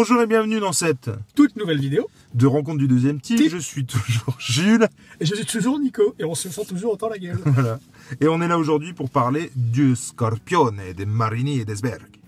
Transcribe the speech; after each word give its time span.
Bonjour 0.00 0.22
et 0.22 0.28
bienvenue 0.28 0.60
dans 0.60 0.72
cette 0.72 1.10
toute 1.34 1.56
nouvelle 1.56 1.80
vidéo 1.80 2.08
de 2.32 2.46
rencontre 2.46 2.78
du 2.78 2.86
deuxième 2.86 3.20
type. 3.20 3.36
Type. 3.36 3.50
Je 3.50 3.58
suis 3.58 3.84
toujours 3.84 4.36
Jules. 4.38 4.86
et 5.18 5.26
je 5.26 5.34
suis 5.34 5.44
toujours 5.44 5.80
Nico 5.80 6.14
et 6.20 6.24
on 6.24 6.36
se 6.36 6.48
sent 6.50 6.66
toujours 6.68 6.92
autant 6.92 7.08
la 7.08 7.18
gueule. 7.18 7.40
Voilà. 7.44 7.80
Et 8.20 8.28
on 8.28 8.40
est 8.40 8.46
là 8.46 8.58
aujourd'hui 8.58 8.92
pour 8.92 9.10
parler 9.10 9.50
du 9.56 9.96
Scorpione, 9.96 10.80
des 10.96 11.04
Marini 11.04 11.58
et 11.58 11.64
des 11.64 11.74
Sberg. 11.74 12.20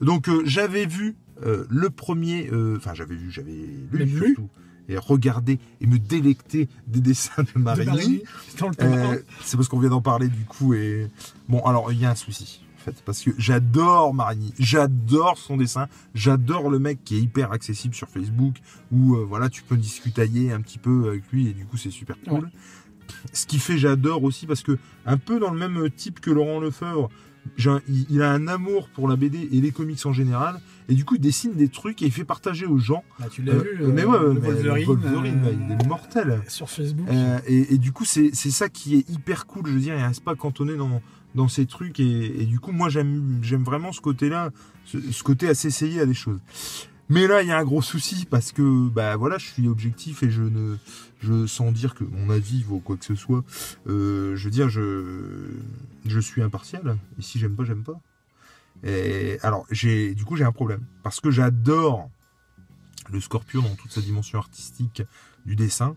Donc 0.00 0.28
euh, 0.28 0.42
j'avais 0.44 0.86
vu 0.86 1.14
euh, 1.46 1.66
le 1.70 1.88
premier, 1.88 2.48
euh, 2.50 2.78
enfin 2.78 2.94
j'avais 2.94 3.14
vu, 3.14 3.30
j'avais 3.30 3.64
lu 3.92 4.08
surtout, 4.08 4.48
et 4.88 4.96
regardé 4.98 5.58
et 5.80 5.86
me 5.86 5.98
délecté 5.98 6.68
des 6.86 7.00
dessins 7.00 7.42
de 7.42 7.48
tome 7.48 7.62
Euh, 8.80 9.18
c'est 9.42 9.56
parce 9.56 9.68
qu'on 9.68 9.78
vient 9.78 9.90
d'en 9.90 10.02
parler 10.02 10.28
du 10.28 10.44
coup 10.44 10.74
et 10.74 11.08
bon 11.48 11.60
alors 11.64 11.90
il 11.92 11.98
y 12.00 12.04
a 12.04 12.10
un 12.10 12.14
souci 12.14 12.60
en 12.76 12.84
fait 12.84 13.02
parce 13.04 13.22
que 13.22 13.30
j'adore 13.38 14.12
Marini, 14.12 14.52
j'adore 14.58 15.38
son 15.38 15.56
dessin, 15.56 15.88
j'adore 16.14 16.68
le 16.68 16.78
mec 16.78 17.02
qui 17.02 17.16
est 17.16 17.20
hyper 17.20 17.50
accessible 17.52 17.94
sur 17.94 18.08
Facebook 18.08 18.56
où 18.92 19.14
euh, 19.16 19.24
voilà 19.24 19.48
tu 19.48 19.62
peux 19.62 19.76
discutailler 19.78 20.52
un 20.52 20.60
petit 20.60 20.78
peu 20.78 21.08
avec 21.08 21.22
lui 21.32 21.48
et 21.48 21.52
du 21.54 21.64
coup 21.64 21.76
c'est 21.78 21.90
super 21.90 22.16
cool. 22.28 22.50
Ce 23.32 23.46
qui 23.46 23.58
fait 23.58 23.78
j'adore 23.78 24.22
aussi 24.22 24.46
parce 24.46 24.62
que 24.62 24.78
un 25.06 25.16
peu 25.16 25.38
dans 25.40 25.50
le 25.50 25.58
même 25.58 25.88
type 25.90 26.20
que 26.20 26.30
Laurent 26.30 26.60
Lefebvre, 26.60 27.08
un- 27.66 27.80
il, 27.88 28.06
il 28.10 28.22
a 28.22 28.30
un 28.30 28.48
amour 28.48 28.88
pour 28.90 29.08
la 29.08 29.16
BD 29.16 29.48
et 29.52 29.60
les 29.60 29.70
comics 29.72 30.04
en 30.04 30.12
général 30.12 30.60
et 30.88 30.94
du 30.94 31.04
coup 31.04 31.14
il 31.16 31.20
dessine 31.20 31.52
des 31.54 31.68
trucs 31.68 32.02
et 32.02 32.06
il 32.06 32.12
fait 32.12 32.24
partager 32.24 32.66
aux 32.66 32.78
gens. 32.78 33.04
Bah, 33.18 33.26
tu 33.30 33.42
l'as 33.42 33.54
Euh, 33.54 33.62
vu, 33.62 33.92
mais 33.92 34.02
euh, 34.02 34.06
ouais, 34.06 34.18
le 34.18 34.32
mais 34.34 34.40
Wolverine, 34.40 34.84
Wolverine, 34.86 35.42
euh, 35.44 35.52
il 35.70 35.72
est 35.84 35.86
mortel. 35.88 36.42
sur 36.48 36.68
Facebook. 36.70 37.06
Euh, 37.10 37.38
et, 37.46 37.74
et 37.74 37.78
du 37.78 37.92
coup, 37.92 38.04
c'est 38.04 38.30
c'est 38.34 38.50
ça 38.50 38.68
qui 38.68 38.96
est 38.96 39.08
hyper 39.10 39.46
cool. 39.46 39.66
Je 39.66 39.72
veux 39.72 39.80
dire, 39.80 39.94
il 39.96 40.02
reste 40.02 40.22
pas 40.24 40.34
cantonné 40.34 40.76
dans, 40.76 41.00
dans 41.34 41.48
ces 41.48 41.66
trucs. 41.66 42.00
Et, 42.00 42.42
et 42.42 42.46
du 42.46 42.60
coup, 42.60 42.72
moi, 42.72 42.88
j'aime 42.88 43.38
j'aime 43.42 43.62
vraiment 43.64 43.92
ce 43.92 44.00
côté-là, 44.00 44.50
ce, 44.84 44.98
ce 45.00 45.22
côté 45.22 45.48
à 45.48 45.54
s'essayer 45.54 46.00
à 46.00 46.06
des 46.06 46.14
choses. 46.14 46.40
Mais 47.10 47.26
là, 47.26 47.42
il 47.42 47.48
y 47.48 47.52
a 47.52 47.58
un 47.58 47.64
gros 47.64 47.82
souci 47.82 48.24
parce 48.24 48.50
que, 48.50 48.88
bah 48.88 49.16
voilà, 49.16 49.36
je 49.36 49.44
suis 49.46 49.68
objectif 49.68 50.22
et 50.22 50.30
je 50.30 50.40
ne, 50.42 50.76
je 51.20 51.46
sans 51.46 51.70
dire 51.70 51.94
que 51.94 52.02
mon 52.02 52.30
avis 52.30 52.62
vaut 52.62 52.78
quoi 52.78 52.96
que 52.96 53.04
ce 53.04 53.14
soit. 53.14 53.44
euh, 53.88 54.34
je 54.36 54.44
veux 54.44 54.50
dire, 54.50 54.70
je, 54.70 55.50
je 56.06 56.18
suis 56.20 56.40
impartial. 56.40 56.96
Et 57.18 57.22
si 57.22 57.38
j'aime 57.38 57.56
pas, 57.56 57.64
j'aime 57.64 57.82
pas. 57.82 58.00
Et 58.82 59.38
alors, 59.42 59.66
j'ai, 59.70 60.14
du 60.14 60.24
coup, 60.24 60.36
j'ai 60.36 60.44
un 60.44 60.52
problème 60.52 60.84
parce 61.02 61.20
que 61.20 61.30
j'adore 61.30 62.10
le 63.10 63.20
Scorpion 63.20 63.62
dans 63.62 63.74
toute 63.76 63.92
sa 63.92 64.00
dimension 64.00 64.38
artistique 64.38 65.02
du 65.46 65.56
dessin. 65.56 65.96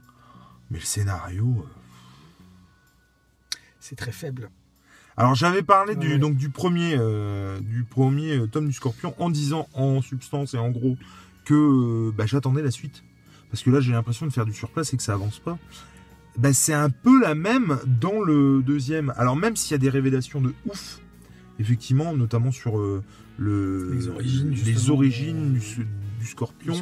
Mais 0.69 0.79
le 0.79 0.85
scénario. 0.85 1.65
euh, 1.65 3.57
C'est 3.79 3.95
très 3.95 4.11
faible. 4.11 4.49
Alors 5.15 5.33
j'avais 5.33 5.63
parlé 5.63 5.95
du, 5.95 6.09
Ouais. 6.13 6.17
donc, 6.19 6.35
du 6.35 6.49
premier, 6.49 6.95
euh, 6.97 7.59
du 7.61 7.83
premier 7.83 8.37
euh, 8.37 8.47
tome 8.47 8.67
du 8.67 8.73
Scorpion 8.73 9.15
en 9.17 9.29
disant 9.31 9.67
en 9.73 10.01
substance 10.01 10.53
et 10.53 10.57
en 10.57 10.69
gros 10.69 10.95
que 11.45 11.55
euh, 11.55 12.11
bah, 12.15 12.25
j'attendais 12.27 12.61
la 12.61 12.69
suite. 12.71 13.03
Parce 13.49 13.63
que 13.63 13.69
là 13.71 13.79
j'ai 13.79 13.93
l'impression 13.93 14.27
de 14.27 14.31
faire 14.31 14.45
du 14.45 14.53
surplace 14.53 14.93
et 14.93 14.97
que 14.97 15.03
ça 15.03 15.13
avance 15.13 15.39
pas. 15.39 15.57
Bah, 16.37 16.53
c'est 16.53 16.73
un 16.73 16.89
peu 16.91 17.19
la 17.21 17.33
même 17.33 17.79
dans 17.87 18.21
le 18.21 18.61
deuxième. 18.61 19.11
Alors 19.17 19.35
même 19.35 19.55
s'il 19.55 19.71
y 19.71 19.75
a 19.75 19.79
des 19.79 19.89
révélations 19.89 20.39
de 20.41 20.53
ouf, 20.67 20.99
effectivement, 21.59 22.13
notamment 22.15 22.51
sur 22.51 22.77
euh, 22.79 23.03
le, 23.37 23.91
Les 24.65 24.89
origines, 24.89 25.53
les 25.53 25.59
du, 25.59 25.87
du 26.19 26.25
Scorpion. 26.25 26.73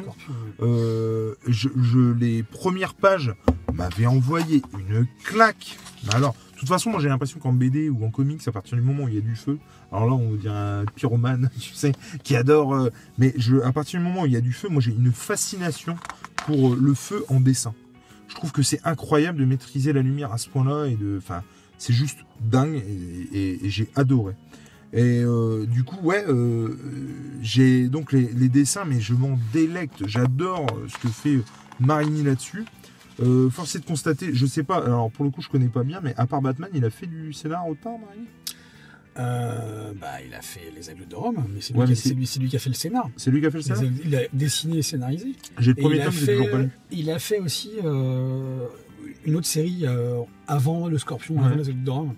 Euh, 0.62 1.34
je, 1.46 1.68
je- 1.76 2.12
les 2.12 2.42
premières 2.42 2.94
pages 2.94 3.34
m'avaient 3.74 4.06
envoyé 4.06 4.62
une 4.78 5.06
claque. 5.24 5.76
Mais 6.06 6.14
alors, 6.14 6.34
de 6.54 6.58
toute 6.60 6.68
façon, 6.68 6.90
moi 6.90 7.00
j'ai 7.00 7.08
l'impression 7.08 7.38
qu'en 7.38 7.52
BD 7.52 7.90
ou 7.90 8.04
en 8.04 8.10
comics, 8.10 8.40
à 8.48 8.52
partir 8.52 8.76
du 8.78 8.82
moment 8.82 9.04
où 9.04 9.08
il 9.08 9.14
y 9.14 9.18
a 9.18 9.22
du 9.22 9.36
feu, 9.36 9.58
alors 9.92 10.06
là 10.06 10.12
on 10.14 10.34
dirait 10.34 10.54
un 10.56 10.84
pyromane, 10.94 11.50
tu 11.60 11.74
sais, 11.74 11.92
qui 12.22 12.34
adore. 12.36 12.74
euh, 12.74 12.90
mais 13.18 13.34
je, 13.36 13.56
à 13.58 13.72
partir 13.72 14.00
du 14.00 14.06
moment 14.06 14.22
où 14.22 14.26
il 14.26 14.32
y 14.32 14.36
a 14.36 14.40
du 14.40 14.52
feu, 14.52 14.68
moi 14.70 14.80
j'ai 14.80 14.92
une 14.92 15.12
fascination 15.12 15.96
pour 16.46 16.74
le 16.74 16.94
feu 16.94 17.24
en 17.28 17.40
dessin. 17.40 17.74
Je 18.28 18.34
trouve 18.34 18.52
que 18.52 18.62
c'est 18.62 18.80
incroyable 18.84 19.38
de 19.38 19.44
maîtriser 19.44 19.92
la 19.92 20.00
lumière 20.02 20.32
à 20.32 20.38
ce 20.38 20.48
point-là 20.48 20.86
et 20.86 20.96
de, 20.96 21.16
enfin, 21.18 21.42
c'est 21.78 21.92
juste 21.92 22.18
dingue 22.40 22.74
et, 22.74 23.38
et- 23.38 23.66
et 23.66 23.70
j'ai 23.70 23.88
adoré. 23.94 24.34
Et 24.92 25.20
euh, 25.24 25.66
du 25.66 25.82
coup, 25.84 25.96
ouais, 26.02 26.24
euh, 26.28 26.76
j'ai 27.42 27.88
donc 27.88 28.12
les, 28.12 28.30
les 28.32 28.48
dessins, 28.48 28.84
mais 28.86 29.00
je 29.00 29.14
m'en 29.14 29.38
délecte. 29.52 30.06
J'adore 30.06 30.66
ce 30.88 30.96
que 30.98 31.08
fait 31.08 31.38
Marini 31.80 32.22
là-dessus. 32.22 32.64
Euh, 33.22 33.48
force 33.50 33.74
est 33.76 33.80
de 33.80 33.84
constater, 33.86 34.34
je 34.34 34.44
sais 34.46 34.62
pas, 34.62 34.76
alors 34.84 35.10
pour 35.10 35.24
le 35.24 35.30
coup, 35.30 35.40
je 35.40 35.48
connais 35.48 35.68
pas 35.68 35.82
bien, 35.84 36.00
mais 36.02 36.14
à 36.18 36.26
part 36.26 36.42
Batman, 36.42 36.68
il 36.74 36.84
a 36.84 36.90
fait 36.90 37.06
du 37.06 37.32
scénar 37.32 37.66
autre 37.66 37.80
part, 37.80 37.94
Marini? 37.98 38.26
Euh, 39.18 39.92
bah, 39.98 40.20
il 40.26 40.34
a 40.34 40.42
fait 40.42 40.70
Les 40.76 40.90
Aigles 40.90 41.08
de 41.08 41.14
Rome, 41.16 41.42
mais 41.54 41.62
c'est 41.62 41.72
lui, 41.72 41.80
Ouais, 41.80 41.86
qui- 41.94 42.14
lui, 42.14 42.28
lui 42.40 42.54
a 42.56 42.58
fait 42.58 42.68
le 42.68 42.74
scénar. 42.74 43.08
C'est 43.16 43.30
lui 43.30 43.40
qui 43.40 43.46
a 43.46 43.50
fait 43.50 43.56
le 43.56 43.62
scénar? 43.62 43.82
Il 44.04 44.14
a 44.14 44.20
dessiné 44.34 44.78
et 44.78 44.82
scénarisé. 44.82 45.32
J'ai 45.58 45.70
le 45.72 45.76
premier 45.76 46.02
tome, 46.04 46.12
j'ai 46.12 46.26
toujours 46.26 46.50
pas 46.50 46.58
lu. 46.58 46.68
il 46.90 47.10
a 47.10 47.18
fait 47.18 47.38
aussi 47.38 47.70
euh, 47.82 48.66
une 49.24 49.36
autre 49.36 49.46
série 49.46 49.84
euh, 49.86 50.20
avant 50.46 50.88
Le 50.88 50.98
Scorpion, 50.98 51.36
Ouais. 51.38 51.46
avant 51.46 51.56
Les 51.56 51.70
Aigles 51.70 51.82
de 51.84 51.90
Rome. 51.90 52.14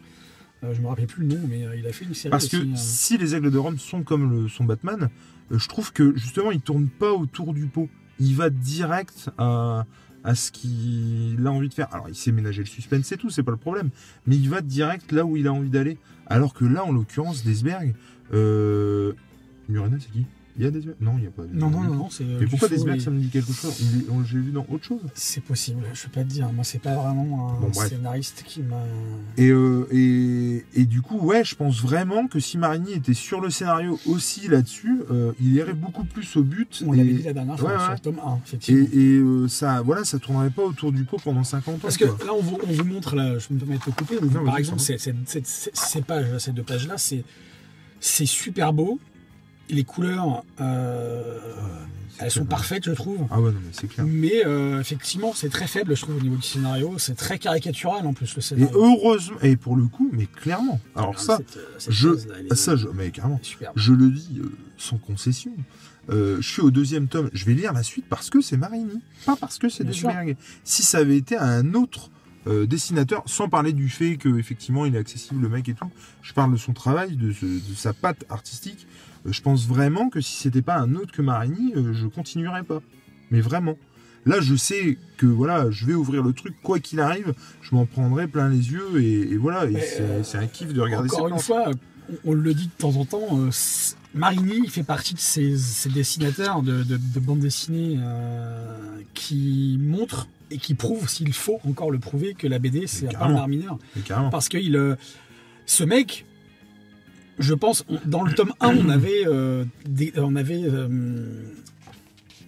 Euh, 0.64 0.74
je 0.74 0.80
me 0.80 0.88
rappelle 0.88 1.06
plus 1.06 1.26
le 1.26 1.34
nom, 1.34 1.40
mais 1.48 1.64
euh, 1.64 1.76
il 1.76 1.86
a 1.86 1.92
fait 1.92 2.04
une 2.04 2.14
série 2.14 2.30
Parce 2.30 2.48
que 2.48 2.56
aussi, 2.56 2.72
euh, 2.72 2.76
si 2.76 3.18
les 3.18 3.34
aigles 3.34 3.50
de 3.50 3.58
Rome 3.58 3.78
sont 3.78 4.02
comme 4.02 4.30
le, 4.30 4.48
son 4.48 4.64
Batman, 4.64 5.08
euh, 5.52 5.58
je 5.58 5.68
trouve 5.68 5.92
que 5.92 6.16
justement 6.16 6.50
il 6.50 6.60
tourne 6.60 6.88
pas 6.88 7.12
autour 7.12 7.54
du 7.54 7.66
pot. 7.66 7.88
Il 8.18 8.34
va 8.34 8.50
direct 8.50 9.30
à, 9.38 9.86
à 10.24 10.34
ce 10.34 10.50
qu'il 10.50 11.40
a 11.46 11.50
envie 11.50 11.68
de 11.68 11.74
faire. 11.74 11.92
Alors 11.94 12.08
il 12.08 12.14
sait 12.16 12.32
ménager 12.32 12.62
le 12.62 12.66
suspense 12.66 13.12
et 13.12 13.16
tout, 13.16 13.30
c'est 13.30 13.44
pas 13.44 13.52
le 13.52 13.56
problème. 13.56 13.90
Mais 14.26 14.36
il 14.36 14.48
va 14.48 14.60
direct 14.60 15.12
là 15.12 15.24
où 15.24 15.36
il 15.36 15.46
a 15.46 15.52
envie 15.52 15.70
d'aller. 15.70 15.98
Alors 16.26 16.54
que 16.54 16.64
là, 16.64 16.84
en 16.84 16.92
l'occurrence, 16.92 17.44
Desberg. 17.44 17.94
Murena, 18.32 19.96
c'est 20.00 20.10
qui? 20.10 20.26
Il 20.58 20.64
y 20.64 20.66
a 20.66 20.70
Desberg 20.72 20.96
Non, 21.00 21.12
il 21.16 21.20
n'y 21.20 21.26
a 21.28 21.30
pas. 21.30 21.42
Non, 21.52 21.70
non, 21.70 21.82
non, 21.82 21.94
non, 21.94 22.10
c'est. 22.10 22.24
Mais 22.24 22.40
du 22.40 22.46
pourquoi 22.48 22.68
Desberg, 22.68 22.96
et- 22.96 23.00
ça 23.00 23.10
me 23.10 23.20
dit 23.20 23.28
quelque 23.28 23.52
chose 23.52 23.80
J'ai 24.28 24.38
vu 24.38 24.50
dans 24.50 24.66
autre 24.68 24.84
chose. 24.84 25.00
C'est 25.14 25.42
possible, 25.42 25.82
je 25.94 26.02
peux 26.04 26.10
pas 26.10 26.24
te 26.24 26.28
dire. 26.28 26.52
Moi, 26.52 26.64
c'est 26.64 26.80
pas 26.80 26.94
vraiment 26.94 27.50
un 27.56 27.60
Bon, 27.60 27.72
scénariste 27.72 28.42
qui 28.44 28.62
m'a. 28.62 28.82
Et, 29.36 29.48
euh, 29.50 29.86
et, 29.92 30.64
et 30.74 30.84
du 30.84 31.00
coup, 31.00 31.18
ouais, 31.18 31.44
je 31.44 31.54
pense 31.54 31.80
vraiment 31.80 32.26
que 32.26 32.40
si 32.40 32.58
Marini 32.58 32.92
était 32.94 33.14
sur 33.14 33.40
le 33.40 33.50
scénario 33.50 33.98
aussi 34.06 34.48
là-dessus, 34.48 35.02
euh, 35.10 35.32
il 35.40 35.54
irait 35.54 35.74
beaucoup 35.74 36.04
plus 36.04 36.36
au 36.36 36.42
but. 36.42 36.82
On 36.86 36.92
et, 36.92 36.96
l'avait 36.96 37.12
dit 37.12 37.22
la 37.22 37.32
dernière 37.32 37.58
fois 37.58 37.70
Ouais, 37.70 37.78
sur 37.78 37.90
ouais. 37.90 37.98
tome 37.98 38.20
1, 38.24 38.34
et, 38.34 38.38
effectivement. 38.44 38.86
et, 38.92 38.98
euh, 39.18 39.48
ça, 39.48 39.80
voilà, 39.82 40.04
ça 40.04 40.18
tournerait 40.18 40.50
pas 40.50 40.64
autour 40.64 40.90
du 40.92 41.04
pot 41.04 41.18
pendant 41.22 41.44
50 41.44 41.76
ans. 41.76 41.78
Parce 41.80 41.96
que 41.96 42.04
quoi. 42.06 42.26
là, 42.26 42.32
on 42.34 42.42
vous, 42.42 42.58
on 42.66 42.72
vous 42.72 42.84
montre, 42.84 43.14
là, 43.14 43.38
je 43.38 43.46
me 43.54 43.58
permets 43.58 43.78
de 43.78 43.82
te 43.82 43.90
couper, 43.90 44.16
Non, 44.20 44.44
par 44.44 44.58
exemple, 44.58 44.80
ces, 44.80 44.96
pages, 46.02 46.38
ces 46.38 46.52
deux 46.52 46.62
pages-là, 46.64 46.98
c'est 46.98 47.24
c'est 48.00 48.26
super 48.26 48.72
beau. 48.72 48.98
Les 49.70 49.84
couleurs, 49.84 50.44
euh, 50.60 51.38
elles 52.18 52.30
sont 52.30 52.44
parfaites, 52.46 52.84
je 52.86 52.92
trouve. 52.92 53.26
Ah 53.30 53.40
ouais, 53.40 53.52
non, 53.52 53.58
mais 53.62 53.70
c'est 53.72 53.86
clair. 53.86 54.06
Mais 54.08 54.44
euh, 54.46 54.80
effectivement, 54.80 55.32
c'est 55.34 55.50
très 55.50 55.66
faible, 55.66 55.94
je 55.94 56.02
trouve, 56.02 56.16
au 56.16 56.20
niveau 56.20 56.36
du 56.36 56.42
scénario. 56.42 56.94
C'est 56.98 57.14
très 57.16 57.38
caricatural 57.38 58.06
en 58.06 58.12
plus, 58.14 58.32
le 58.34 58.38
Et 58.38 58.42
scénario. 58.42 58.70
heureusement, 58.74 59.36
et 59.42 59.56
pour 59.56 59.76
le 59.76 59.86
coup, 59.86 60.10
mais 60.12 60.26
clairement. 60.26 60.80
Alors 60.96 61.14
Ah, 61.16 61.20
ça, 61.20 61.36
cette- 61.38 61.58
cette 61.78 61.92
je, 61.92 62.08
est- 62.08 62.54
ça, 62.54 62.76
je, 62.76 62.88
mais 62.88 63.10
carrément, 63.10 63.40
je 63.76 63.92
le 63.92 64.10
dis 64.10 64.40
euh, 64.40 64.50
sans 64.78 64.96
concession. 64.98 65.52
Euh, 66.10 66.38
je 66.40 66.48
suis 66.50 66.62
au 66.62 66.70
deuxième 66.70 67.06
tome, 67.06 67.28
je 67.34 67.44
vais 67.44 67.52
lire 67.52 67.74
la 67.74 67.82
suite 67.82 68.06
parce 68.08 68.30
que 68.30 68.40
c'est 68.40 68.56
Marini, 68.56 69.00
pas 69.26 69.36
parce 69.36 69.58
que 69.58 69.68
c'est. 69.68 69.84
Desberg. 69.84 70.36
Si 70.64 70.82
ça 70.82 70.98
avait 70.98 71.18
été 71.18 71.36
un 71.36 71.74
autre 71.74 72.10
euh, 72.46 72.64
dessinateur, 72.64 73.22
sans 73.26 73.50
parler 73.50 73.74
du 73.74 73.90
fait 73.90 74.16
que 74.16 74.38
effectivement 74.38 74.86
il 74.86 74.96
est 74.96 74.98
accessible 74.98 75.42
le 75.42 75.50
mec 75.50 75.68
et 75.68 75.74
tout, 75.74 75.90
je 76.22 76.32
parle 76.32 76.50
de 76.52 76.56
son 76.56 76.72
travail, 76.72 77.14
de, 77.16 77.30
ce- 77.32 77.44
de 77.44 77.74
sa 77.76 77.92
patte 77.92 78.24
artistique. 78.30 78.86
Euh, 79.28 79.32
je 79.32 79.42
pense 79.42 79.66
vraiment 79.66 80.08
que 80.08 80.20
si 80.20 80.34
c'était 80.36 80.62
pas 80.62 80.78
un 80.78 80.94
autre 80.94 81.12
que 81.12 81.22
Marini, 81.22 81.72
euh, 81.76 81.92
je 81.92 82.06
continuerais 82.06 82.62
pas. 82.62 82.80
Mais 83.30 83.40
vraiment. 83.40 83.76
Là, 84.26 84.40
je 84.40 84.56
sais 84.56 84.98
que 85.16 85.26
voilà, 85.26 85.70
je 85.70 85.86
vais 85.86 85.94
ouvrir 85.94 86.22
le 86.22 86.32
truc, 86.32 86.54
quoi 86.62 86.80
qu'il 86.80 87.00
arrive, 87.00 87.34
je 87.62 87.74
m'en 87.74 87.86
prendrai 87.86 88.26
plein 88.26 88.48
les 88.48 88.72
yeux 88.72 89.00
et, 89.00 89.32
et 89.32 89.36
voilà, 89.36 89.64
et 89.66 89.80
c'est 89.80 90.02
euh, 90.02 90.42
un 90.42 90.46
kiff 90.46 90.72
de 90.74 90.80
regarder 90.80 91.08
Encore 91.10 91.28
ces 91.28 91.34
une 91.34 91.40
fois, 91.40 91.70
on, 92.24 92.32
on 92.32 92.34
le 92.34 92.52
dit 92.52 92.66
de 92.66 92.72
temps 92.72 92.96
en 92.96 93.04
temps, 93.04 93.26
euh, 93.32 93.50
Marini 94.14 94.60
il 94.64 94.70
fait 94.70 94.82
partie 94.82 95.14
de 95.14 95.18
ces, 95.20 95.56
ces 95.56 95.88
dessinateurs 95.88 96.62
de, 96.62 96.82
de, 96.82 96.96
de 96.98 97.20
bande 97.20 97.38
dessinée 97.38 97.98
euh, 97.98 99.00
qui 99.14 99.78
montrent 99.80 100.28
et 100.50 100.58
qui 100.58 100.74
prouvent, 100.74 101.08
s'il 101.08 101.32
faut 101.32 101.60
encore 101.66 101.90
le 101.90 101.98
prouver, 101.98 102.34
que 102.34 102.46
la 102.46 102.58
BD, 102.58 102.86
c'est 102.86 103.14
un 103.16 103.34
art 103.34 103.48
mineur. 103.48 103.78
Parce 104.30 104.48
que 104.48 104.58
il, 104.58 104.76
euh, 104.76 104.96
ce 105.66 105.84
mec, 105.84 106.26
je 107.38 107.54
pense, 107.54 107.84
on- 107.88 107.98
dans 108.06 108.22
le 108.22 108.32
tome 108.32 108.52
1, 108.60 108.76
on 108.76 108.88
avait, 108.88 109.22
euh, 109.26 109.64
des- 109.88 110.12
on 110.16 110.36
avait, 110.36 110.62
euh, 110.64 110.88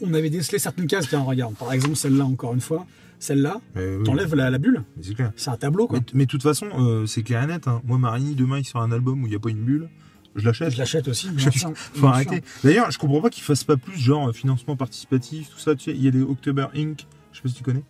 on 0.00 0.14
avait 0.14 0.30
décelé 0.30 0.58
certaines 0.58 0.86
cases. 0.86 1.08
Tiens, 1.08 1.20
regarde, 1.20 1.54
par 1.56 1.72
exemple, 1.72 1.96
celle-là, 1.96 2.24
encore 2.24 2.54
une 2.54 2.60
fois, 2.60 2.86
celle-là, 3.18 3.60
oui, 3.76 4.02
t'enlèves 4.04 4.34
la, 4.34 4.50
la 4.50 4.58
bulle, 4.58 4.82
c'est 5.00 5.14
clair. 5.14 5.32
c'est 5.36 5.50
un 5.50 5.56
tableau, 5.56 5.86
quoi. 5.86 6.00
Mais 6.14 6.24
de 6.26 6.30
toute 6.30 6.42
façon, 6.42 6.66
euh, 6.78 7.06
c'est 7.06 7.22
clair 7.22 7.42
et 7.42 7.46
net. 7.46 7.68
hein. 7.68 7.82
Moi, 7.84 7.98
Marini, 7.98 8.34
demain, 8.34 8.58
il 8.58 8.64
sort 8.64 8.80
un 8.82 8.92
album 8.92 9.22
où 9.22 9.26
il 9.26 9.30
n'y 9.30 9.36
a 9.36 9.40
pas 9.40 9.50
une 9.50 9.62
bulle. 9.64 9.88
Je 10.36 10.44
l'achète. 10.46 10.70
Je 10.72 10.78
l'achète 10.78 11.08
aussi, 11.08 11.28
bien 11.30 11.50
Je- 11.50 11.58
sûr. 11.58 11.72
Faut 11.74 12.02
bien 12.02 12.10
arrêter. 12.10 12.36
sûr. 12.36 12.42
D'ailleurs, 12.64 12.90
je 12.92 12.98
comprends 12.98 13.20
pas 13.20 13.30
qu'ils 13.30 13.42
fassent 13.42 13.64
pas 13.64 13.76
plus 13.76 13.98
genre 13.98 14.32
financement 14.32 14.76
participatif, 14.76 15.50
tout 15.50 15.58
ça. 15.58 15.74
Tu 15.74 15.90
sais, 15.90 15.90
il 15.96 16.02
y 16.04 16.08
a 16.08 16.12
les 16.12 16.22
October 16.22 16.66
Inc. 16.76 17.04
Je 17.32 17.36
sais 17.38 17.42
pas 17.42 17.48
si 17.48 17.54
tu 17.56 17.62
connais. 17.64 17.82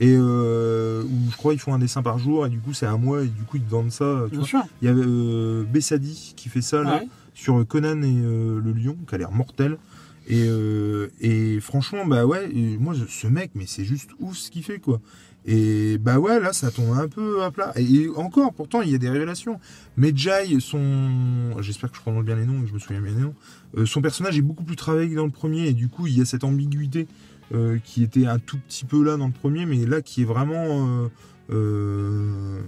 Et 0.00 0.12
euh, 0.16 1.02
où 1.04 1.30
je 1.30 1.36
crois 1.36 1.52
ils 1.54 1.58
font 1.60 1.72
un 1.72 1.78
dessin 1.78 2.02
par 2.02 2.18
jour 2.18 2.46
et 2.46 2.48
du 2.50 2.58
coup 2.58 2.72
c'est 2.72 2.86
un 2.86 2.98
mois 2.98 3.22
et 3.22 3.26
du 3.28 3.42
coup 3.42 3.58
ils 3.58 3.62
te 3.62 3.70
vendent 3.70 3.92
ça. 3.92 4.24
tu 4.30 4.36
vois. 4.38 4.66
Il 4.82 4.86
y 4.86 4.88
a 4.90 4.94
euh, 4.94 5.62
Bessadi 5.64 6.34
qui 6.36 6.48
fait 6.48 6.62
ça 6.62 6.82
là, 6.82 6.96
Ouais. 6.96 7.08
sur 7.34 7.64
Conan 7.66 8.02
et 8.02 8.12
euh, 8.24 8.60
le 8.60 8.72
lion, 8.72 8.96
qui 9.08 9.14
a 9.14 9.18
l'air 9.18 9.30
mortel. 9.30 9.78
Et, 10.26 10.46
euh, 10.48 11.08
et 11.20 11.60
franchement, 11.60 12.06
bah 12.06 12.24
ouais, 12.26 12.48
moi, 12.80 12.94
je- 12.94 13.04
ce 13.06 13.26
mec, 13.26 13.50
mais 13.54 13.64
c'est 13.66 13.84
juste 13.84 14.10
ouf 14.20 14.36
ce 14.38 14.50
qu'il 14.50 14.64
fait, 14.64 14.78
quoi. 14.78 15.00
Et 15.46 15.98
bah 15.98 16.18
ouais, 16.18 16.40
là, 16.40 16.52
ça 16.54 16.70
tombe 16.70 16.92
un 16.96 17.06
peu 17.06 17.42
à 17.42 17.50
plat. 17.50 17.72
Et 17.76 18.08
encore, 18.16 18.54
pourtant, 18.54 18.80
il 18.80 18.90
y 18.90 18.94
a 18.94 18.98
des 18.98 19.10
révélations. 19.10 19.60
Medjay, 19.98 20.58
son. 20.60 21.60
J'espère 21.60 21.90
que 21.90 21.96
je 21.96 22.00
prononce 22.02 22.24
bien 22.24 22.36
les 22.36 22.46
noms, 22.46 22.62
que 22.62 22.66
je 22.68 22.72
me 22.72 22.78
souviens 22.78 23.00
bien 23.02 23.12
des 23.12 23.20
noms. 23.20 23.34
Euh, 23.76 23.84
son 23.84 24.00
personnage 24.00 24.38
est 24.38 24.42
beaucoup 24.42 24.64
plus 24.64 24.76
travaillé 24.76 25.10
que 25.10 25.14
dans 25.16 25.26
le 25.26 25.30
premier, 25.30 25.66
et 25.68 25.72
du 25.74 25.88
coup, 25.88 26.06
il 26.06 26.16
y 26.16 26.22
a 26.22 26.24
cette 26.24 26.44
ambiguïté 26.44 27.06
euh, 27.52 27.78
qui 27.84 28.02
était 28.02 28.24
un 28.26 28.38
tout 28.38 28.56
petit 28.58 28.86
peu 28.86 29.04
là 29.04 29.18
dans 29.18 29.26
le 29.26 29.32
premier, 29.34 29.66
mais 29.66 29.84
là, 29.84 30.00
qui 30.00 30.22
est 30.22 30.24
vraiment. 30.24 31.08
euh, 31.50 32.60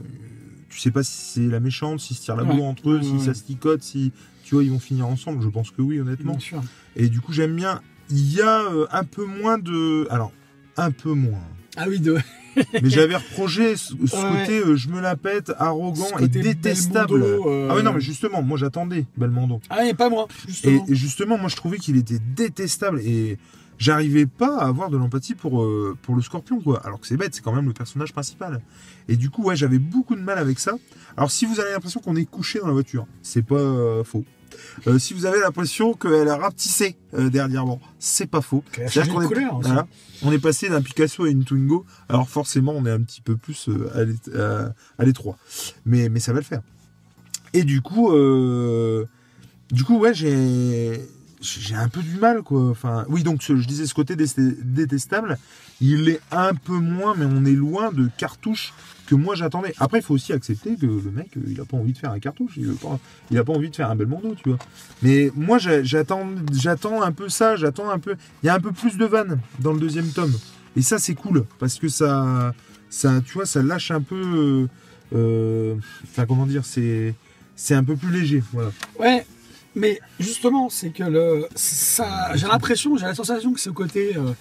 tu 0.69 0.78
sais 0.78 0.90
pas 0.90 1.02
si 1.02 1.12
c'est 1.40 1.46
la 1.49 1.61
méchante, 1.61 2.00
si 2.00 2.12
se 2.12 2.23
tire 2.23 2.37
la 2.37 2.44
Ouais. 2.44 2.55
bourre 2.55 2.67
entre 2.67 2.90
eux, 2.90 2.96
Ouais, 2.99 3.02
si 3.02 3.12
ouais. 3.12 3.25
ça 3.25 3.32
se 3.34 3.44
ticote, 3.44 3.82
si. 3.82 4.12
Tu 4.44 4.55
vois, 4.55 4.62
ils 4.62 4.70
vont 4.70 4.78
finir 4.78 5.06
ensemble. 5.08 5.43
Je 5.43 5.49
pense 5.49 5.70
que 5.70 5.81
oui, 5.81 5.99
honnêtement. 5.99 6.32
Bien 6.32 6.40
sûr. 6.40 6.62
Et 6.94 7.08
du 7.08 7.20
coup, 7.23 7.32
j'aime 7.32 7.56
bien. 7.56 7.81
Il 8.11 8.32
y 8.34 8.43
a 8.43 8.62
un 8.93 9.05
peu 9.05 9.25
moins 9.25 9.56
de. 9.58 10.06
Alors, 10.11 10.31
un 10.76 10.90
peu 10.90 11.12
moins. 11.14 11.40
Ah 11.76 11.87
oui, 11.88 11.99
de. 12.00 12.17
Mais 12.82 12.91
j'avais 12.91 13.17
reproché 13.17 13.76
ce, 13.76 13.94
ce 14.06 14.17
Ouais. 14.17 14.41
côté 14.41 14.58
euh, 14.61 14.76
je 14.76 14.88
me 14.88 15.00
la 15.00 15.17
pète, 15.17 15.53
arrogant 15.58 16.19
et 16.20 16.29
détestable. 16.29 17.20
Belmondo, 17.20 17.50
euh, 17.50 17.69
Ah 17.70 17.76
oui, 17.76 17.82
non, 17.82 17.93
mais 17.93 18.00
justement, 18.00 18.43
moi 18.43 18.56
j'attendais 18.58 19.05
Belmondo. 19.17 19.61
Ah, 19.70 19.85
et 19.87 19.94
pas 19.94 20.08
moi, 20.08 20.26
Et, 20.31 20.49
justement. 20.49 20.85
et 20.88 20.94
justement, 20.94 21.38
moi 21.38 21.49
je 21.49 21.56
trouvais 21.56 21.79
qu'il 21.79 21.97
était 21.97 22.19
détestable 22.35 23.00
et 23.00 23.38
j'arrivais 23.79 24.26
pas 24.26 24.58
à 24.58 24.67
avoir 24.69 24.88
de 24.91 24.97
l'empathie 24.97 25.35
pour, 25.35 25.62
euh, 25.62 25.97
pour 26.03 26.14
le 26.17 26.23
scorpion, 26.23 26.61
quoi. 26.61 26.81
Alors 26.87 26.99
que 27.00 27.06
c'est 27.06 27.17
bête, 27.19 27.35
c'est 27.35 27.43
quand 27.43 27.53
même 27.55 27.67
le 27.67 27.75
personnage 27.75 28.12
principal. 28.12 28.61
Et 29.09 29.17
du 29.17 29.29
coup, 29.31 29.43
ouais, 29.44 29.55
j'avais 29.56 29.79
beaucoup 29.79 30.17
de 30.17 30.23
mal 30.23 30.38
avec 30.38 30.59
ça. 30.59 30.73
Alors 31.17 31.31
si 31.31 31.44
vous 31.47 31.61
avez 31.61 31.70
l'impression 31.73 32.00
qu'on 32.00 32.17
est 32.17 32.25
couché 32.25 32.59
dans 32.59 32.67
la 32.69 32.73
voiture, 32.73 33.06
c'est 33.23 33.44
pas 33.44 34.02
faux. 34.05 34.25
Euh, 34.87 34.99
si 34.99 35.14
vous 35.14 35.26
avez 35.26 35.41
l'impression 35.41 35.94
qu'elle 35.94 36.29
a 36.29 36.37
rapetissé 36.37 36.97
euh, 37.14 37.31
dernièrement, 37.31 37.81
c'est 37.99 38.26
pas 38.26 38.41
faux. 38.41 38.62
C'est-à-dire 38.88 39.12
qu'on 39.14 39.20
est, 39.23 39.26
couleur 39.26 39.61
voilà, 39.61 39.87
on 40.23 40.32
est 40.32 40.38
passé 40.38 40.69
d'un 40.69 40.82
Picasso 40.82 41.25
à 41.25 41.29
une 41.29 41.44
Twingo, 41.44 41.85
alors 42.08 42.29
forcément 42.29 42.73
on 42.76 42.85
est 42.87 42.91
un 42.91 43.00
petit 43.03 43.20
peu 43.20 43.37
plus 43.37 43.69
euh, 43.69 43.91
à 43.94 44.05
l'ét- 44.05 44.35
à- 44.37 44.75
à 44.99 45.05
l'étroit. 45.05 45.37
Mais, 45.85 46.08
mais 46.08 46.20
ça 46.20 46.32
va 46.32 46.38
le 46.41 46.44
faire. 46.44 46.61
Et 47.55 47.64
du 47.64 47.81
coup, 47.81 48.11
du 49.70 49.85
coup 49.85 49.99
ouais, 49.99 50.14
j'ai 50.14 51.00
j'ai 51.41 51.75
un 51.75 51.88
peu 51.88 52.00
du 52.03 52.17
mal 52.17 52.43
quoi. 52.43 52.71
Enfin, 52.71 53.05
oui, 53.09 53.23
donc 53.23 53.43
je 53.43 53.55
disais 53.67 53.87
ce 53.87 53.94
côté 53.94 54.17
dé- 54.17 54.27
détestable, 54.62 55.38
il 55.81 56.09
est 56.09 56.21
un 56.31 56.55
peu 56.55 56.75
moins, 56.79 57.15
mais 57.17 57.27
on 57.27 57.44
est 57.44 57.53
loin 57.55 57.93
de 57.93 58.09
cartouche 58.17 58.73
que 59.06 59.15
moi 59.15 59.35
j'attendais. 59.37 59.73
Après, 59.79 59.99
il 59.99 60.03
faut 60.03 60.15
aussi 60.15 60.33
accepter 60.33 60.77
que 60.77 60.87
le 60.87 61.11
mec, 61.12 61.37
euh, 61.37 61.41
il 61.49 61.61
a 61.61 61.65
pas 61.65 61.77
envie 61.77 61.93
de 61.93 61.99
faire 61.99 62.11
un 62.11 62.19
cartouche, 62.19 62.55
il, 62.56 62.67
veut 62.67 62.75
pas, 62.75 62.99
pas 63.44 63.53
envie 63.53 63.71
de 63.71 63.77
faire 63.77 63.88
un 63.91 63.94
Belmondo, 63.97 64.35
tu 64.35 64.49
vois. 64.49 64.59
Mais 65.03 65.31
moi, 65.37 65.59
j'attends, 65.59 66.27
j'attends 66.53 67.03
un 67.03 67.12
peu 67.12 67.29
ça, 67.29 67.55
j'attends 67.56 67.88
un 67.91 67.99
peu. 68.00 68.17
Il 68.43 68.47
y 68.47 68.49
a 68.49 68.55
un 68.55 68.61
peu 68.61 68.73
plus 68.73 68.97
de 68.97 69.05
vannes 69.05 69.38
dans 69.61 69.73
le 69.73 69.79
deuxième 69.79 70.09
tome, 70.09 70.33
et 70.77 70.83
ça 70.83 70.99
c'est 70.99 71.15
cool 71.15 71.44
parce 71.61 71.79
que 71.79 71.88
ça, 71.88 72.53
ça, 72.91 73.21
tu 73.25 73.35
vois, 73.35 73.47
ça 73.47 73.62
lâche 73.62 73.91
un 73.93 74.00
peu. 74.00 74.21
euh, 74.21 74.67
euh, 75.15 75.75
Enfin, 76.05 76.27
comment 76.27 76.47
dire, 76.47 76.65
c'est, 76.65 77.15
c'est 77.55 77.75
un 77.75 77.85
peu 77.85 77.94
plus 77.94 78.11
léger, 78.11 78.43
voilà. 78.53 78.71
Ouais, 78.99 79.25
mais 79.76 80.00
justement, 80.19 80.69
c'est 80.70 80.90
que 80.90 81.05
le, 81.05 81.46
ça, 81.55 82.34
j'ai 82.34 82.49
l'impression, 82.49 82.96
j'ai 82.96 83.06
la 83.06 83.14
sensation 83.14 83.52
que 83.52 83.61
ce 83.61 83.70
côté, 83.70 84.17
euh, 84.17 84.32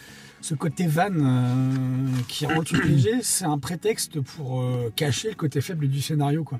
ce 0.42 0.56
côté 0.56 0.88
van 0.88 1.12
euh, 1.12 2.08
qui 2.28 2.46
rend 2.48 2.64
truc 2.64 2.84
léger, 2.86 3.20
c'est 3.22 3.46
un 3.46 3.60
prétexte 3.60 4.20
pour 4.22 4.62
euh, 4.62 4.92
cacher 4.96 5.30
le 5.30 5.36
côté 5.36 5.62
faible 5.62 5.88
du 5.88 6.02
scénario, 6.02 6.44
quoi. 6.44 6.60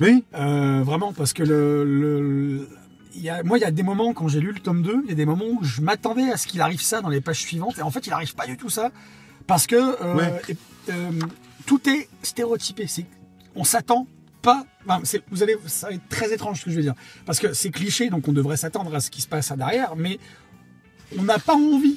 Oui, 0.00 0.24
vraiment, 0.32 1.12
parce 1.12 1.32
que 1.32 1.42
le, 1.44 1.84
le- 1.84 2.68
y 3.14 3.28
a, 3.28 3.42
moi, 3.44 3.56
il 3.58 3.60
y 3.60 3.64
a 3.64 3.70
des 3.70 3.82
moments 3.84 4.12
quand 4.14 4.26
j'ai 4.26 4.40
lu 4.40 4.52
le 4.52 4.58
tome 4.58 4.82
2, 4.82 5.02
il 5.04 5.08
y 5.10 5.12
a 5.12 5.14
des 5.14 5.26
moments 5.26 5.44
où 5.46 5.62
je 5.62 5.80
m'attendais 5.80 6.30
à 6.30 6.36
ce 6.36 6.46
qu'il 6.46 6.60
arrive 6.60 6.80
ça 6.82 7.00
dans 7.02 7.08
les 7.08 7.20
pages 7.20 7.40
suivantes, 7.40 7.78
et 7.78 7.82
en 7.82 7.90
fait, 7.90 8.06
il 8.06 8.12
arrive 8.12 8.34
pas 8.34 8.46
du 8.46 8.56
tout 8.56 8.68
ça, 8.70 8.90
parce 9.46 9.66
que 9.66 9.76
Ouais. 10.16 10.42
et- 10.48 10.56
tout 11.66 11.88
est 11.88 12.08
stéréotypé. 12.22 12.86
C'est, 12.88 13.06
on 13.54 13.62
s'attend 13.62 14.08
pas. 14.42 14.66
enfin, 14.86 15.00
vous 15.30 15.42
allez, 15.42 15.56
ça 15.66 15.88
va 15.88 15.94
être 15.94 16.08
très 16.08 16.32
étrange 16.34 16.60
ce 16.60 16.64
que 16.66 16.70
je 16.70 16.76
veux 16.76 16.82
dire, 16.82 16.94
parce 17.24 17.38
que 17.38 17.52
c'est 17.52 17.70
cliché, 17.70 18.10
donc 18.10 18.28
on 18.28 18.32
devrait 18.32 18.56
s'attendre 18.56 18.94
à 18.94 19.00
ce 19.00 19.10
qui 19.10 19.20
se 19.22 19.28
passe 19.28 19.50
à 19.50 19.56
derrière, 19.56 19.96
mais 19.96 20.18
on 21.18 21.22
n'a 21.22 21.38
pas 21.38 21.54
envie. 21.54 21.96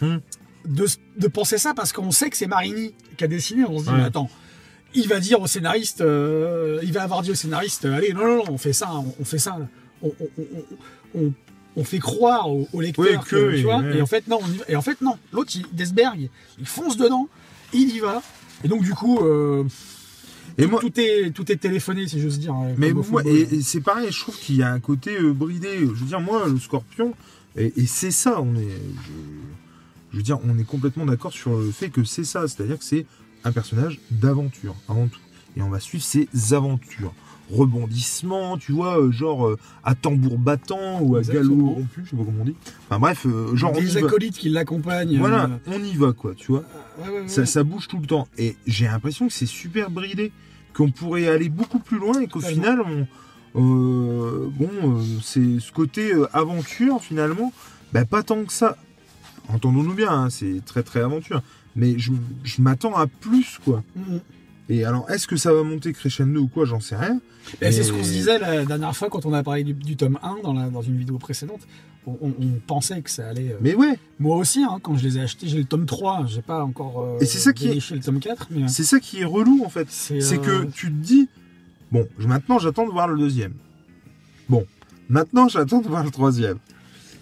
Hmm. 0.00 0.16
De, 0.66 0.86
de 1.18 1.28
penser 1.28 1.58
ça 1.58 1.74
parce 1.74 1.92
qu'on 1.92 2.10
sait 2.10 2.30
que 2.30 2.36
c'est 2.38 2.46
Marini 2.46 2.94
qui 3.18 3.24
a 3.24 3.26
dessiné. 3.26 3.64
On 3.68 3.78
se 3.78 3.84
dit, 3.84 3.90
Ouais. 3.90 3.98
mais 3.98 4.04
attends, 4.04 4.30
il 4.94 5.06
va 5.08 5.20
dire 5.20 5.40
au 5.42 5.46
scénariste, 5.46 6.00
euh, 6.00 6.80
il 6.82 6.90
va 6.92 7.02
avoir 7.02 7.20
dit 7.20 7.30
au 7.30 7.34
scénariste, 7.34 7.84
allez, 7.84 8.14
non, 8.14 8.26
non, 8.26 8.36
non, 8.38 8.44
on 8.48 8.56
fait 8.58 8.72
ça, 8.72 8.90
on, 8.94 9.14
on 9.20 9.24
fait 9.26 9.38
ça, 9.38 9.58
on, 10.02 10.10
on- 11.76 11.84
fait 11.84 11.98
croire 11.98 12.50
au, 12.50 12.66
au 12.72 12.80
lecteur 12.80 13.04
Oui, 13.04 13.18
que, 13.28 13.50
que, 13.50 13.56
tu 13.56 13.62
vois, 13.64 13.82
et 13.92 14.00
en 14.00 14.06
fait 14.06 14.26
non, 14.26 14.38
on 14.42 14.48
y 14.50 14.56
va. 14.56 14.64
et 14.68 14.76
en 14.76 14.80
fait 14.82 15.00
non, 15.02 15.18
l'autre, 15.32 15.52
il, 15.54 15.66
Desberg, 15.72 16.30
il 16.58 16.66
fonce 16.66 16.96
dedans, 16.96 17.28
il 17.74 17.94
y 17.94 17.98
va, 18.00 18.22
et 18.64 18.68
donc 18.68 18.82
du 18.84 18.94
coup, 18.94 19.18
euh, 19.20 19.64
et 20.58 20.66
moi, 20.66 20.80
tout 20.80 20.92
est 21.00 21.30
tout 21.32 21.50
est 21.50 21.56
téléphoné, 21.56 22.06
si 22.08 22.20
j'ose 22.20 22.38
dire. 22.38 22.54
euh, 22.54 22.74
Mais 22.78 22.92
moi, 22.92 23.02
football. 23.02 23.26
et, 23.26 23.42
et 23.56 23.62
c'est 23.62 23.80
pareil, 23.80 24.08
je 24.10 24.20
trouve 24.20 24.36
qu'il 24.38 24.56
y 24.56 24.62
a 24.62 24.70
un 24.72 24.80
côté 24.80 25.16
euh, 25.18 25.32
bridé. 25.32 25.78
Je 25.80 25.84
veux 25.86 26.06
dire, 26.06 26.20
moi, 26.20 26.46
le 26.48 26.58
scorpion, 26.58 27.14
et, 27.56 27.72
et 27.76 27.86
c'est 27.86 28.10
ça, 28.10 28.40
on 28.40 28.54
est. 28.56 28.68
Je, 28.68 29.12
je 30.12 30.16
veux 30.18 30.22
dire, 30.22 30.38
on 30.44 30.58
est 30.58 30.64
complètement 30.64 31.06
d'accord 31.06 31.32
sur 31.32 31.58
le 31.58 31.70
fait 31.70 31.88
que 31.90 32.04
c'est 32.04 32.24
ça. 32.24 32.46
C'est-à-dire 32.46 32.78
que 32.78 32.84
c'est 32.84 33.06
un 33.44 33.52
personnage 33.52 34.00
d'aventure, 34.10 34.76
avant 34.88 35.08
tout. 35.08 35.20
Et 35.56 35.62
on 35.62 35.70
va 35.70 35.80
suivre 35.80 36.04
ses 36.04 36.28
aventures. 36.52 37.12
Rebondissements, 37.52 38.56
tu 38.56 38.72
vois, 38.72 38.98
euh, 38.98 39.12
genre 39.12 39.46
euh, 39.48 39.58
à 39.84 39.94
tambour 39.94 40.38
battant 40.38 41.00
ou 41.02 41.16
à 41.16 41.22
galop 41.22 41.54
rompu, 41.74 42.02
je 42.04 42.10
sais 42.10 42.16
pas 42.16 42.24
comment 42.24 42.40
on 42.40 42.44
dit. 42.44 42.54
Enfin 42.88 42.98
bref, 42.98 43.26
euh, 43.26 43.54
genre 43.54 43.72
des 43.72 43.96
acolytes 43.98 44.38
qui 44.38 44.48
l'accompagnent. 44.48 45.18
Voilà, 45.18 45.50
on 45.66 45.78
y 45.82 45.94
va, 45.94 46.12
quoi, 46.12 46.34
tu 46.34 46.52
vois. 46.52 46.64
ouais, 47.02 47.08
ouais, 47.08 47.20
ouais. 47.20 47.28
Ça, 47.28 47.44
ça 47.44 47.62
bouge 47.62 47.86
tout 47.88 47.98
le 47.98 48.06
temps. 48.06 48.28
Et 48.38 48.56
j'ai 48.66 48.86
l'impression 48.86 49.26
que 49.28 49.32
c'est 49.32 49.46
super 49.46 49.90
bridé, 49.90 50.32
qu'on 50.74 50.90
pourrait 50.90 51.28
aller 51.28 51.48
beaucoup 51.50 51.78
plus 51.80 51.98
loin 51.98 52.18
et 52.20 52.28
qu'au 52.28 52.40
final, 52.40 52.80
on, 52.80 53.06
euh, 53.56 54.48
bon, 54.50 55.02
c'est 55.22 55.60
ce 55.60 55.70
côté 55.70 56.12
aventure 56.32 57.02
finalement, 57.02 57.52
bah, 57.92 58.04
pas 58.04 58.22
tant 58.22 58.42
que 58.44 58.52
ça. 58.52 58.76
Entendons-nous 59.48 59.94
bien, 59.94 60.10
hein, 60.10 60.30
c'est 60.30 60.64
très 60.64 60.82
très 60.82 61.00
aventure. 61.00 61.42
Mais 61.76 61.98
je, 61.98 62.12
je 62.44 62.62
m'attends 62.62 62.96
à 62.96 63.06
plus, 63.06 63.58
quoi. 63.64 63.82
Mhm. 63.96 64.20
Et 64.68 64.84
alors, 64.84 65.10
est-ce 65.10 65.26
que 65.26 65.36
ça 65.36 65.52
va 65.52 65.62
monter 65.62 65.92
crescendo 65.92 66.40
ou 66.40 66.48
quoi 66.48 66.64
J'en 66.64 66.80
sais 66.80 66.96
rien. 66.96 67.20
Et 67.60 67.70
C'est 67.70 67.82
ce 67.82 67.92
qu'on 67.92 68.02
se 68.02 68.10
disait 68.10 68.38
la 68.38 68.64
dernière 68.64 68.96
fois 68.96 69.10
quand 69.10 69.26
on 69.26 69.32
a 69.34 69.42
parlé 69.42 69.62
du, 69.64 69.74
du 69.74 69.96
tome 69.96 70.18
1 70.22 70.36
dans, 70.42 70.54
la, 70.54 70.70
dans 70.70 70.80
une 70.82 70.96
vidéo 70.96 71.18
précédente. 71.18 71.60
On, 72.06 72.12
on- 72.22 72.34
on 72.38 72.60
pensait 72.66 73.00
que 73.02 73.10
ça 73.10 73.28
allait. 73.28 73.52
euh, 73.52 73.58
Mais 73.60 73.74
ouais, 73.74 73.98
Moi 74.18 74.36
aussi, 74.36 74.62
hein, 74.62 74.78
quand 74.82 74.96
je 74.96 75.04
les 75.04 75.18
ai 75.18 75.22
achetés, 75.22 75.48
j'ai 75.48 75.58
le 75.58 75.64
tome 75.64 75.84
3, 75.86 76.24
j'ai 76.26 76.42
pas 76.42 76.62
encore 76.64 77.00
euh, 77.02 77.18
Et 77.20 77.26
c'est 77.26 77.38
ça 77.38 77.52
qui 77.52 77.68
est- 77.68 77.90
le 77.90 78.00
tome 78.00 78.20
4. 78.20 78.48
Mais, 78.50 78.62
euh, 78.64 78.68
c'est 78.68 78.84
ça 78.84 79.00
qui 79.00 79.20
est 79.20 79.24
relou 79.24 79.62
en 79.64 79.68
fait. 79.70 79.86
c'est 79.90 80.20
euh, 80.20 80.38
que 80.38 80.64
tu 80.70 80.86
te 80.88 80.96
dis, 80.96 81.28
bon, 81.92 82.06
maintenant 82.18 82.58
j'attends 82.58 82.86
de 82.86 82.92
voir 82.92 83.08
le 83.08 83.18
deuxième. 83.18 83.52
Bon, 84.48 84.66
maintenant 85.08 85.48
j'attends 85.48 85.80
de 85.80 85.88
voir 85.88 86.04
le 86.04 86.10
troisième. 86.10 86.58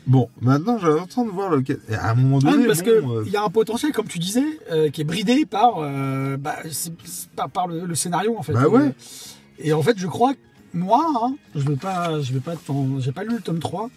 Bon, 0.06 0.28
maintenant 0.40 0.78
j'attends 0.78 1.24
de 1.24 1.30
voir 1.30 1.48
le 1.50 1.62
quat- 1.62 1.78
Et 1.88 1.94
à 1.94 2.10
un 2.10 2.14
moment 2.14 2.38
ah, 2.44 2.50
donné, 2.50 2.66
parce 2.66 2.80
bon, 2.80 2.84
que 2.86 2.90
euh, 2.90 3.22
il 3.26 3.32
y 3.32 3.36
a 3.36 3.44
un 3.44 3.50
potentiel, 3.50 3.92
comme 3.92 4.08
tu 4.08 4.18
disais, 4.18 4.58
euh, 4.70 4.90
qui 4.90 5.00
est 5.02 5.04
bridé 5.04 5.46
par, 5.46 5.78
euh, 5.78 6.36
bah, 6.36 6.56
par, 7.36 7.48
par 7.50 7.66
le, 7.68 7.86
le 7.86 7.94
scénario 7.94 8.36
en 8.36 8.42
fait. 8.42 8.52
Bah 8.52 8.68
ouais. 8.68 8.92
Et 9.58 9.72
en 9.72 9.82
fait, 9.82 9.96
je 9.98 10.06
crois 10.08 10.34
que 10.34 10.38
moi, 10.74 11.06
hein, 11.22 11.36
je 11.54 11.60
vais 11.68 11.76
pas, 11.76 12.20
je 12.20 12.32
vais 12.32 12.40
pas, 12.40 12.54
j'ai 12.98 13.12
pas 13.12 13.22
lu 13.22 13.36
le 13.36 13.40
tome 13.40 13.60
3 13.60 13.90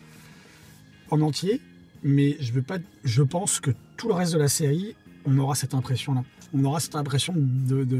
en 1.09 1.21
entier, 1.21 1.59
mais 2.03 2.37
je 2.39 2.51
veux 2.51 2.61
pas, 2.61 2.77
je 3.03 3.23
pense 3.23 3.59
que 3.59 3.71
tout 3.97 4.07
le 4.07 4.13
reste 4.13 4.33
de 4.33 4.39
la 4.39 4.47
série, 4.47 4.95
on 5.25 5.37
aura 5.39 5.55
cette 5.55 5.73
impression-là. 5.73 6.23
On 6.53 6.63
aura 6.63 6.79
cette 6.79 6.95
impression 6.95 7.33
de, 7.35 7.83
de, 7.83 7.97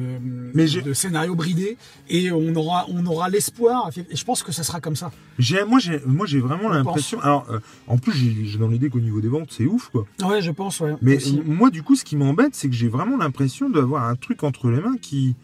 Mais 0.54 0.68
j'ai- 0.68 0.82
de 0.82 0.94
scénario 0.94 1.36
bridé 1.36 1.78
et 2.10 2.32
on 2.32 2.56
aura, 2.56 2.86
on 2.90 3.06
aura 3.06 3.28
l'espoir. 3.30 3.90
Et 4.10 4.16
je 4.16 4.24
pense 4.24 4.44
que 4.44 4.52
ça 4.52 4.64
sera 4.64 4.80
comme 4.80 4.96
ça. 4.96 5.12
j'ai, 5.40 5.64
moi 5.66 5.80
j'ai, 5.80 6.00
moi 6.06 6.25
j'ai 6.25 6.40
vraiment 6.40 6.66
On 6.68 6.70
l'impression. 6.70 7.20
Alors, 7.22 7.46
euh, 7.52 7.60
en 7.88 7.98
plus 7.98 8.14
j'ai, 8.14 8.58
dans 8.58 8.68
l'idée 8.70 8.90
qu'au 8.90 9.00
niveau 9.02 9.20
des 9.22 9.28
ventes 9.28 9.50
c'est 9.52 9.66
ouf 9.66 9.90
quoi. 9.90 10.06
Ouais, 10.24 10.42
je 10.42 10.52
pense, 10.52 10.80
ouais. 10.80 10.96
Mais 11.02 11.18
aussi. 11.18 11.42
moi 11.46 11.70
du 11.70 11.84
coup, 11.84 11.96
ce 11.96 12.06
qui 12.06 12.16
m'embête, 12.16 12.56
c'est 12.56 12.70
que 12.70 12.75
j'ai 12.75 12.88
vraiment 12.88 13.18
l'impression 13.18 13.70
d'avoir 13.70 14.06
un 14.06 14.16
truc 14.16 14.44
entre 14.44 14.70
les 14.70 14.80
mains 14.82 14.98
qui, 15.02 15.36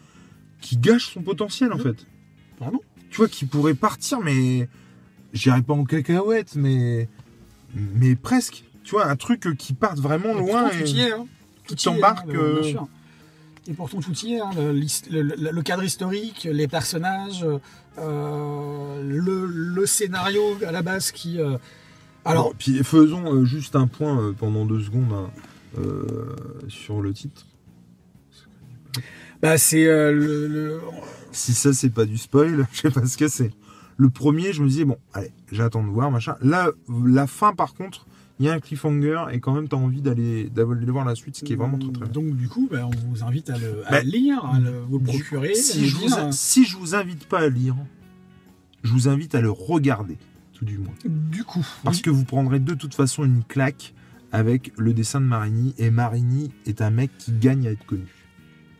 qui 0.60 0.76
gâche 0.76 1.12
son 1.12 1.22
potentiel 1.22 1.72
en 1.72 1.76
Mhm. 1.76 1.82
fait. 1.82 2.06
Vraiment 2.60 2.80
tu 3.10 3.18
vois, 3.18 3.28
qui 3.28 3.44
pourrait 3.44 3.74
partir, 3.74 4.20
mais 4.20 4.70
j'irai 5.34 5.60
pas 5.60 5.74
en 5.74 5.84
cacahuète, 5.84 6.54
mais 6.56 7.08
mais 7.74 8.14
presque. 8.16 8.64
Tu 8.84 8.92
vois, 8.92 9.06
un 9.06 9.16
truc 9.16 9.48
qui 9.58 9.74
parte 9.74 9.98
vraiment 9.98 10.32
loin. 10.34 10.70
et- 10.70 11.10
hein. 11.12 11.26
Qui 11.74 11.84
Tout 11.84 11.90
y 11.90 11.92
est, 11.94 12.00
t'embarque, 12.00 12.28
hein, 12.28 12.34
euh, 12.34 12.60
bien 12.60 12.70
sûr. 12.70 12.88
Et 13.68 13.74
pourtant, 13.74 14.00
tout 14.00 14.12
y 14.24 14.34
est. 14.34 14.40
hein, 14.40 14.50
le, 14.56 15.60
cadre 15.62 15.84
historique, 15.84 16.48
les 16.50 16.66
personnages, 16.68 17.46
euh, 17.98 19.02
le, 19.02 19.46
le 19.46 19.86
scénario 19.86 20.42
à 20.66 20.72
la 20.72 20.82
base 20.82 21.12
qui. 21.12 21.40
euh, 21.40 21.56
alors, 22.24 22.50
Bon, 22.50 22.54
puis 22.58 22.82
faisons 22.84 23.32
euh, 23.34 23.44
juste 23.44 23.74
un 23.76 23.86
point 23.86 24.18
euh, 24.20 24.32
pendant 24.32 24.64
deux 24.66 24.80
secondes 24.80 25.12
hein, 25.12 25.30
euh, 25.78 26.04
sur 26.68 27.00
le 27.00 27.12
titre. 27.12 27.46
bah, 29.42 29.58
c'est 29.58 29.86
euh, 29.86 30.12
le, 30.12 30.46
le- 30.48 30.80
Si 31.32 31.52
ça 31.54 31.72
c'est 31.72 31.90
pas 31.90 32.04
du 32.04 32.18
spoil, 32.18 32.66
je 32.72 32.80
sais 32.82 32.90
pas 32.90 33.06
ce 33.06 33.16
que 33.16 33.28
c'est. 33.28 33.50
Le 33.96 34.08
premier, 34.10 34.52
je 34.52 34.62
me 34.62 34.68
disais 34.68 34.84
bon, 34.84 34.96
allez, 35.12 35.32
j'attends 35.50 35.82
de 35.84 35.88
voir 35.90 36.10
machin. 36.10 36.36
Là, 36.40 36.70
la 37.04 37.26
fin 37.26 37.52
par 37.54 37.74
contre, 37.74 38.06
il 38.40 38.46
y 38.46 38.48
a 38.48 38.52
un 38.54 38.60
cliffhanger 38.60 39.24
et 39.32 39.40
quand 39.40 39.52
même 39.54 39.68
tu 39.68 39.74
as 39.74 39.78
envie 39.78 40.00
d'aller 40.00 40.48
d'aller 40.50 40.90
voir 40.90 41.04
la 41.04 41.14
suite, 41.14 41.36
ce 41.36 41.44
qui 41.44 41.52
est 41.52 41.56
vraiment 41.56 41.78
très 41.78 41.92
très 41.92 42.04
bien. 42.04 42.12
Donc 42.12 42.36
du 42.36 42.48
coup, 42.48 42.68
bah, 42.70 42.86
on 42.86 43.08
vous 43.10 43.22
invite 43.24 43.50
à 43.50 43.58
le, 43.58 43.86
à 43.86 43.90
Bah, 43.92 44.02
lire, 44.02 44.44
à 44.44 44.58
le- 44.58 44.80
vous 44.88 44.98
le 44.98 45.04
procurer. 45.04 45.54
Si 45.54 45.86
je, 45.88 45.96
vous, 45.96 46.06
lire. 46.06 46.28
si 46.32 46.64
je 46.64 46.76
vous 46.76 46.94
invite 46.94 47.26
pas 47.26 47.40
à 47.40 47.48
lire, 47.48 47.76
je 48.82 48.92
vous 48.92 49.08
invite 49.08 49.34
à 49.34 49.40
le 49.40 49.50
regarder, 49.50 50.16
tout 50.54 50.64
du 50.64 50.78
moins. 50.78 50.94
Du 51.04 51.44
coup, 51.44 51.64
Parce 51.84 51.98
oui. 51.98 52.02
que 52.02 52.10
vous 52.10 52.24
prendrez 52.24 52.58
de 52.58 52.74
toute 52.74 52.94
façon 52.94 53.24
une 53.24 53.44
claque 53.44 53.94
avec 54.32 54.72
le 54.78 54.92
dessin 54.94 55.20
de 55.20 55.26
Marini. 55.26 55.74
Et 55.78 55.90
Marini 55.90 56.50
est 56.66 56.80
un 56.80 56.90
mec 56.90 57.10
qui 57.18 57.32
gagne 57.32 57.68
à 57.68 57.70
être 57.70 57.84
connu. 57.86 58.06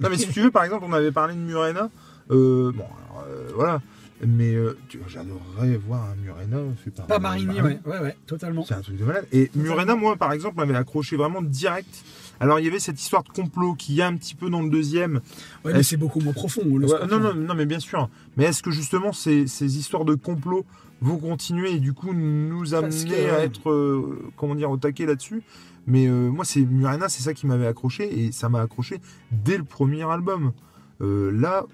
Non, 0.00 0.08
mais 0.10 0.16
si 0.16 0.26
tu 0.28 0.40
veux, 0.40 0.50
par 0.50 0.64
exemple, 0.64 0.84
on 0.88 0.92
avait 0.92 1.12
parlé 1.12 1.34
de 1.34 1.40
Murena. 1.40 1.88
euh, 2.30 2.72
bon, 2.72 2.84
alors, 2.84 3.24
euh, 3.28 3.48
voilà. 3.54 3.80
Mais 4.24 4.54
euh, 4.54 4.78
j'adorerais 5.08 5.76
voir 5.78 6.04
un 6.10 6.14
Murena 6.14 6.58
fait 6.76 6.90
par. 6.92 7.06
pas 7.06 7.18
Marini, 7.18 7.60
ouais, 7.60 7.80
ouais, 7.84 7.98
ouais, 7.98 8.16
totalement. 8.26 8.64
C'est 8.64 8.74
un 8.74 8.80
truc 8.80 8.96
de 8.96 9.04
malade. 9.04 9.26
Et 9.32 9.50
Murena, 9.56 9.96
moi, 9.96 10.16
par 10.16 10.32
exemple, 10.32 10.56
m'avait 10.56 10.76
accroché 10.76 11.16
vraiment 11.16 11.42
direct. 11.42 12.04
Alors, 12.38 12.60
il 12.60 12.64
y 12.64 12.68
avait 12.68 12.78
cette 12.78 13.00
histoire 13.00 13.24
de 13.24 13.30
complot 13.30 13.74
qui 13.74 13.94
y 13.94 14.02
a 14.02 14.06
un 14.06 14.16
petit 14.16 14.34
peu 14.36 14.48
dans 14.48 14.62
le 14.62 14.70
deuxième. 14.70 15.20
Ouais, 15.64 15.72
mais 15.72 15.82
c'est 15.82 15.96
beaucoup 15.96 16.20
moins 16.20 16.32
profond. 16.32 16.62
Ouais, 16.64 16.86
Scorpion. 16.86 17.18
non, 17.18 17.34
non, 17.34 17.34
non, 17.34 17.54
mais 17.54 17.66
bien 17.66 17.80
sûr. 17.80 18.08
Mais 18.36 18.44
est-ce 18.44 18.62
que 18.62 18.70
justement 18.70 19.12
ces, 19.12 19.46
ces 19.48 19.76
histoires 19.78 20.04
de 20.04 20.14
complot 20.14 20.64
vont 21.00 21.18
continuer 21.18 21.72
et 21.72 21.80
du 21.80 21.92
coup 21.92 22.12
nous 22.14 22.74
amener 22.74 23.04
que- 23.04 23.30
à 23.34 23.40
être, 23.44 23.70
euh, 23.70 24.22
comment 24.36 24.54
dire, 24.54 24.70
au 24.70 24.76
taquet 24.76 25.04
là-dessus? 25.06 25.42
Mais 25.88 26.06
euh, 26.06 26.30
moi, 26.30 26.44
c'est 26.44 26.60
Murena, 26.60 27.08
c'est 27.08 27.22
ça 27.22 27.34
qui 27.34 27.48
m'avait 27.48 27.66
accroché 27.66 28.24
et 28.24 28.30
ça 28.30 28.48
m'a 28.48 28.60
accroché 28.60 29.00
dès 29.32 29.56
le 29.58 29.64
premier 29.64 30.08
album. 30.08 30.52
Euh, 31.00 31.32
là, 31.32 31.64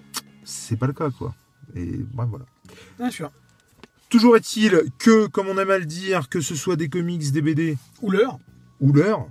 c'est 0.45 0.79
pas 0.79 0.87
le 0.87 0.95
cas, 0.95 1.11
quoi. 1.11 1.35
Et 1.75 1.99
bref, 2.13 2.29
voilà. 2.29 2.47
Bien 2.99 3.11
sûr. 3.11 3.31
Toujours 4.09 4.37
est-il 4.37 4.85
que, 4.99 5.27
comme 5.27 5.49
on 5.49 5.59
aime 5.59 5.71
à 5.71 5.79
le 5.79 5.85
dire, 5.85 6.29
que 6.29 6.41
ce 6.41 6.55
soit 6.55 6.77
des 6.77 6.89
comics, 6.89 7.31
des 7.31 7.43
BD 7.43 7.77
Ou 8.01 8.11
l'heure, 8.11 8.39
ou 8.81 8.93
l'heure, 8.93 9.27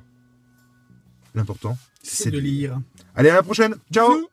l'important, 1.33 1.77
c'est 2.03 2.31
de 2.31 2.39
lire. 2.39 2.79
Allez, 3.15 3.29
à 3.29 3.35
la 3.35 3.43
prochaine. 3.43 3.75
Ciao 3.91 4.13
Bisous. 4.13 4.27